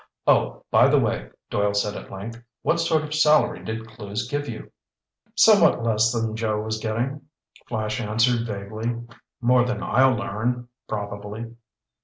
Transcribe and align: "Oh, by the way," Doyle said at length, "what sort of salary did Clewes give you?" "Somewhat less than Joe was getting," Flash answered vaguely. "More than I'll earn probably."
"Oh, 0.25 0.65
by 0.71 0.87
the 0.87 0.97
way," 0.99 1.29
Doyle 1.51 1.75
said 1.75 1.95
at 1.95 2.09
length, 2.09 2.41
"what 2.63 2.79
sort 2.79 3.03
of 3.03 3.13
salary 3.13 3.63
did 3.63 3.85
Clewes 3.87 4.27
give 4.27 4.49
you?" 4.49 4.71
"Somewhat 5.35 5.83
less 5.83 6.11
than 6.11 6.35
Joe 6.35 6.59
was 6.59 6.79
getting," 6.79 7.21
Flash 7.69 8.01
answered 8.01 8.47
vaguely. 8.47 8.99
"More 9.41 9.63
than 9.63 9.83
I'll 9.83 10.19
earn 10.23 10.69
probably." 10.87 11.53